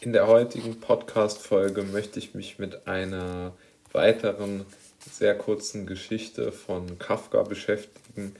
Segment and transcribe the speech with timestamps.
[0.00, 3.52] In der heutigen Podcast-Folge möchte ich mich mit einer
[3.90, 4.64] weiteren
[5.10, 8.36] sehr kurzen Geschichte von Kafka beschäftigen,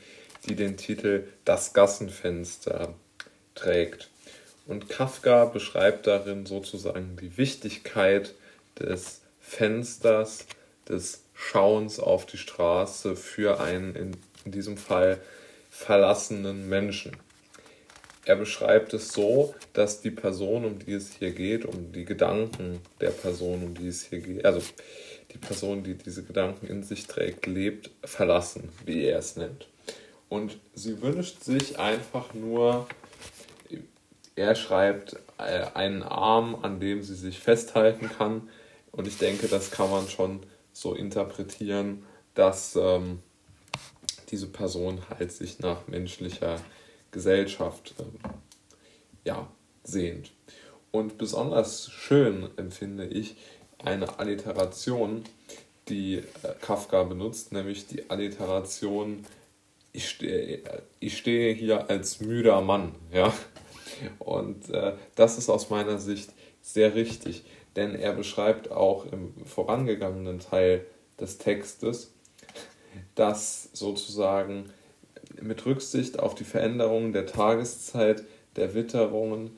[0.46, 2.94] die den Titel Das Gassenfenster
[3.56, 4.08] trägt.
[4.68, 8.36] Und Kafka beschreibt darin sozusagen die Wichtigkeit
[8.78, 10.46] des Fensters,
[10.88, 15.20] des Schauens auf die Straße für einen in, diesem Fall
[15.70, 17.16] verlassenen Menschen.
[18.28, 22.80] Er beschreibt es so, dass die Person, um die es hier geht, um die Gedanken
[23.00, 24.60] der Person, um die es hier geht, also
[25.32, 29.66] die Person, die diese Gedanken in sich trägt, lebt, verlassen, wie er es nennt.
[30.28, 32.86] Und sie wünscht sich einfach nur,
[34.36, 38.50] er schreibt, äh, einen Arm, an dem sie sich festhalten kann.
[38.92, 40.40] Und ich denke, das kann man schon
[40.74, 43.20] so interpretieren, dass ähm,
[44.28, 46.60] diese Person halt sich nach menschlicher
[47.10, 48.18] Gesellschaft ähm,
[49.24, 49.50] ja,
[49.84, 50.32] sehnt.
[50.90, 53.36] Und besonders schön empfinde ich
[53.84, 55.24] eine Alliteration,
[55.88, 56.24] die äh,
[56.60, 59.24] Kafka benutzt, nämlich die Alliteration
[59.92, 60.62] ich stehe,
[61.00, 62.94] ich stehe hier als müder Mann.
[63.12, 63.32] Ja?
[64.18, 70.38] Und äh, das ist aus meiner Sicht sehr richtig, denn er beschreibt auch im vorangegangenen
[70.38, 70.86] Teil
[71.18, 72.12] des Textes,
[73.14, 74.70] dass sozusagen
[75.42, 78.24] mit Rücksicht auf die Veränderungen der Tageszeit,
[78.56, 79.50] der Witterungen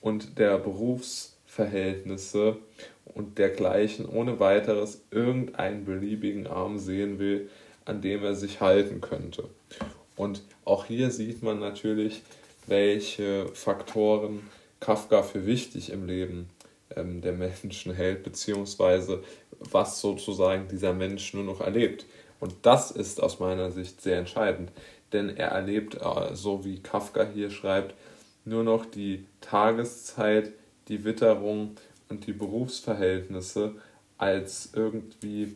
[0.00, 2.56] und der Berufsverhältnisse
[3.04, 7.50] und dergleichen ohne weiteres irgendeinen beliebigen Arm sehen will,
[7.84, 9.48] an dem er sich halten könnte.
[10.16, 12.22] Und auch hier sieht man natürlich,
[12.66, 14.48] welche Faktoren
[14.80, 16.48] Kafka für wichtig im Leben
[16.96, 19.22] ähm, der Menschen hält, beziehungsweise
[19.58, 22.06] was sozusagen dieser Mensch nur noch erlebt.
[22.40, 24.70] Und das ist aus meiner Sicht sehr entscheidend
[25.14, 27.94] denn er erlebt, äh, so wie Kafka hier schreibt,
[28.44, 30.52] nur noch die Tageszeit,
[30.88, 31.76] die Witterung
[32.10, 33.74] und die Berufsverhältnisse
[34.18, 35.52] als irgendwie äh,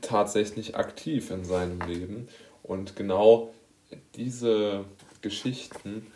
[0.00, 2.28] tatsächlich aktiv in seinem Leben.
[2.62, 3.52] Und genau
[4.14, 4.84] diese
[5.20, 6.06] Geschichten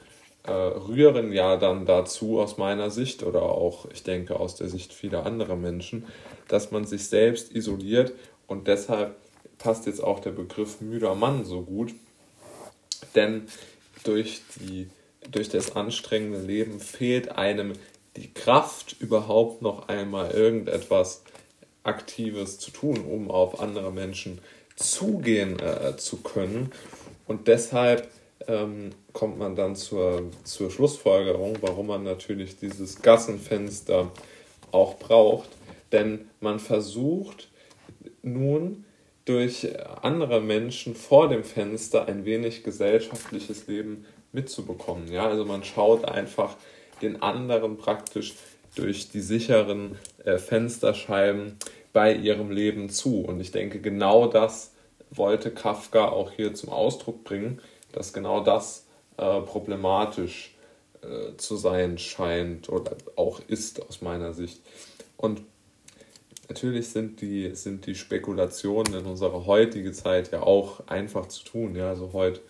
[0.45, 4.93] äh, rühren ja dann dazu aus meiner Sicht oder auch, ich denke, aus der Sicht
[4.93, 6.07] vieler anderer Menschen,
[6.49, 8.13] dass man sich selbst isoliert
[8.47, 9.17] und deshalb
[9.59, 11.95] passt jetzt auch der Begriff müder Mann so gut,
[13.15, 13.49] denn
[14.05, 14.89] durch, die,
[15.31, 17.73] durch das anstrengende Leben fehlt einem
[18.17, 21.23] die Kraft, überhaupt noch einmal irgendetwas
[21.83, 24.41] Aktives zu tun, um auf andere Menschen
[24.77, 26.73] zugehen äh, zu können.
[27.27, 28.09] Und deshalb
[28.49, 34.11] ähm, kommt man dann zur, zur Schlussfolgerung, warum man natürlich dieses Gassenfenster
[34.71, 35.49] auch braucht.
[35.93, 37.49] Denn man versucht
[38.23, 38.85] nun
[39.25, 39.69] durch
[40.03, 45.11] andere Menschen vor dem Fenster ein wenig gesellschaftliches Leben mitzubekommen.
[45.13, 46.57] Ja, also man schaut einfach
[47.03, 48.35] den anderen praktisch
[48.75, 51.57] durch die sicheren äh, Fensterscheiben
[51.93, 53.21] bei ihrem Leben zu.
[53.21, 54.73] Und ich denke, genau das
[55.11, 57.61] wollte Kafka auch hier zum Ausdruck bringen,
[57.93, 58.87] dass genau das
[59.19, 60.55] äh, problematisch
[61.03, 64.63] äh, zu sein scheint oder auch ist aus meiner Sicht.
[65.17, 65.43] Und
[66.53, 71.75] Natürlich sind die, sind die Spekulationen in unserer heutigen Zeit ja auch einfach zu tun.
[71.75, 71.89] Ja?
[71.89, 72.43] Also heut,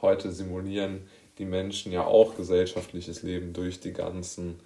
[0.00, 1.08] heute simulieren
[1.38, 4.60] die Menschen ja auch gesellschaftliches Leben durch die ganzen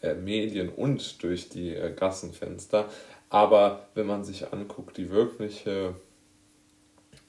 [0.00, 2.88] äh, Medien und durch die äh, Gassenfenster.
[3.30, 5.94] Aber wenn man sich anguckt, die wirkliche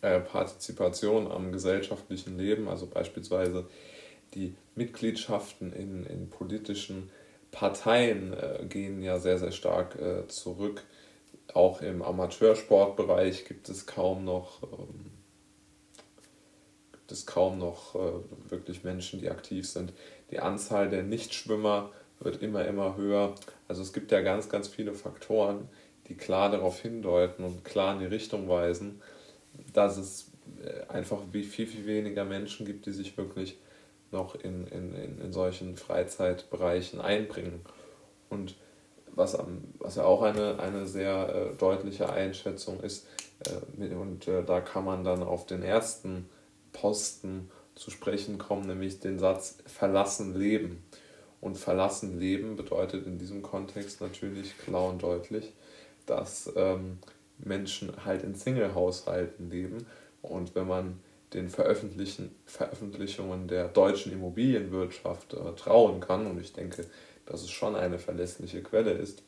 [0.01, 3.67] äh, Partizipation am gesellschaftlichen Leben, also beispielsweise
[4.33, 7.11] die Mitgliedschaften in, in politischen
[7.51, 10.83] Parteien äh, gehen ja sehr, sehr stark äh, zurück
[11.53, 15.11] auch im Amateursportbereich gibt es kaum noch, ähm,
[16.91, 19.93] gibt es kaum noch äh, wirklich Menschen, die aktiv sind.
[20.31, 23.35] Die Anzahl der Nichtschwimmer wird immer, immer höher.
[23.67, 25.69] Also es gibt ja ganz, ganz viele Faktoren,
[26.07, 29.01] die klar darauf hindeuten und klar in die Richtung weisen,
[29.73, 30.31] dass es
[30.63, 33.57] äh, einfach viel, viel weniger Menschen gibt, die sich wirklich
[34.11, 37.61] noch in, in, in, in solchen Freizeitbereichen einbringen.
[38.29, 38.55] Und
[39.15, 43.07] was, am, was ja auch eine, eine sehr äh, deutliche Einschätzung ist.
[43.79, 46.29] Äh, und äh, da kann man dann auf den ersten
[46.71, 50.83] Posten zu sprechen kommen, nämlich den Satz verlassen leben.
[51.41, 55.51] Und verlassen leben bedeutet in diesem Kontext natürlich klar und deutlich,
[56.05, 56.99] dass ähm,
[57.37, 59.85] Menschen halt in Single-Haushalten leben.
[60.21, 60.99] Und wenn man
[61.33, 66.85] den Veröffentlichungen der deutschen Immobilienwirtschaft äh, trauen kann, und ich denke,
[67.25, 69.23] dass es schon eine verlässliche Quelle ist,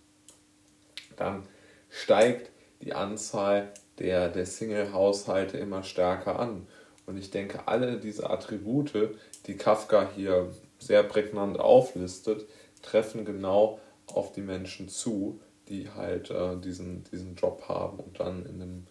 [1.15, 1.43] dann
[1.89, 2.51] steigt
[2.81, 6.67] die Anzahl der, der Single-Haushalte immer stärker an.
[7.05, 9.15] Und ich denke, alle diese Attribute,
[9.45, 12.45] die Kafka hier sehr prägnant auflistet,
[12.81, 18.45] treffen genau auf die Menschen zu, die halt äh, diesen, diesen Job haben und dann
[18.45, 18.87] in einem,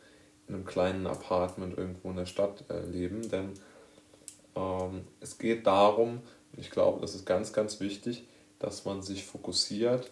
[0.48, 3.28] in einem kleinen Apartment irgendwo in der Stadt äh, leben.
[3.28, 3.50] Denn
[4.56, 6.22] ähm, es geht darum,
[6.56, 8.24] ich glaube, das ist ganz, ganz wichtig,
[8.64, 10.10] dass man sich fokussiert,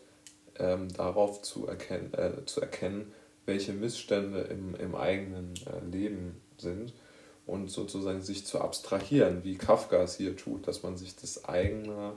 [0.59, 3.13] ähm, darauf zu, erkennen, äh, zu erkennen,
[3.47, 6.93] welche Missstände im, im eigenen äh, Leben sind
[7.47, 12.13] und sozusagen sich zu abstrahieren, wie Kafka es hier tut, dass man sich das eigene,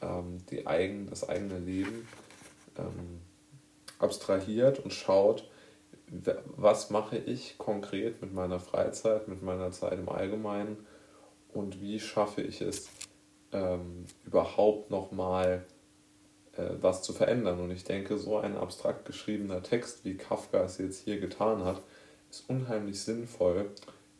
[0.00, 2.06] ähm, die eigen, das eigene Leben
[2.78, 3.20] ähm,
[3.98, 5.50] abstrahiert und schaut,
[6.56, 10.86] was mache ich konkret mit meiner Freizeit, mit meiner Zeit im Allgemeinen
[11.52, 12.88] und wie schaffe ich es
[13.52, 15.64] ähm, überhaupt nochmal
[16.56, 17.60] äh, was zu verändern.
[17.60, 21.82] Und ich denke, so ein abstrakt geschriebener Text, wie Kafka es jetzt hier getan hat,
[22.30, 23.70] ist unheimlich sinnvoll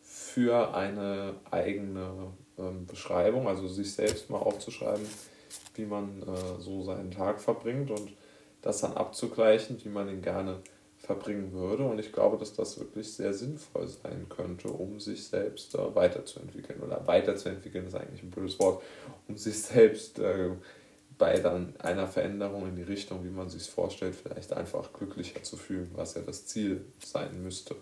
[0.03, 5.07] für eine eigene ähm, Beschreibung, also sich selbst mal aufzuschreiben,
[5.75, 8.13] wie man äh, so seinen Tag verbringt und
[8.63, 10.61] das dann abzugleichen, wie man ihn gerne
[11.11, 11.83] verbringen würde.
[11.83, 16.81] Und ich glaube, dass das wirklich sehr sinnvoll sein könnte, um sich selbst äh, weiterzuentwickeln.
[16.81, 18.81] Oder weiterzuentwickeln ist eigentlich ein blödes Wort,
[19.27, 20.51] um sich selbst äh,
[21.19, 25.57] bei dann einer Veränderung in die Richtung, wie man sich vorstellt, vielleicht einfach glücklicher zu
[25.57, 27.75] fühlen, was ja das Ziel sein müsste.